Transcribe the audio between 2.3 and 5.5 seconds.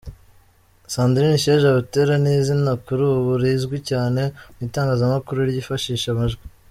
izina ,kuri ubu, rizwi cyane mu itangazamakuru